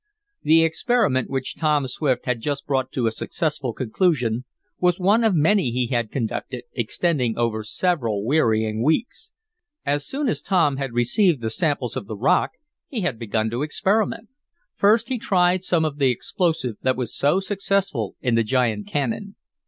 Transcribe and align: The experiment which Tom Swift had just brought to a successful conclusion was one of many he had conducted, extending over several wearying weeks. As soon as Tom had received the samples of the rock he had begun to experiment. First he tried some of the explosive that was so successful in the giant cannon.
The 0.41 0.63
experiment 0.63 1.29
which 1.29 1.55
Tom 1.57 1.87
Swift 1.87 2.25
had 2.25 2.41
just 2.41 2.65
brought 2.65 2.91
to 2.93 3.05
a 3.05 3.11
successful 3.11 3.71
conclusion 3.71 4.45
was 4.79 4.99
one 4.99 5.23
of 5.23 5.35
many 5.35 5.69
he 5.69 5.85
had 5.93 6.09
conducted, 6.09 6.63
extending 6.73 7.37
over 7.37 7.61
several 7.63 8.25
wearying 8.25 8.81
weeks. 8.83 9.29
As 9.85 10.03
soon 10.07 10.27
as 10.27 10.41
Tom 10.41 10.77
had 10.77 10.93
received 10.93 11.41
the 11.41 11.51
samples 11.51 11.95
of 11.95 12.07
the 12.07 12.17
rock 12.17 12.53
he 12.87 13.01
had 13.01 13.19
begun 13.19 13.51
to 13.51 13.61
experiment. 13.61 14.29
First 14.73 15.09
he 15.09 15.19
tried 15.19 15.61
some 15.61 15.85
of 15.85 15.99
the 15.99 16.09
explosive 16.09 16.77
that 16.81 16.97
was 16.97 17.15
so 17.15 17.39
successful 17.39 18.15
in 18.21 18.33
the 18.33 18.43
giant 18.43 18.87
cannon. 18.87 19.35